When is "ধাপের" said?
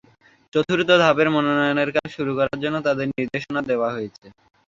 1.01-1.27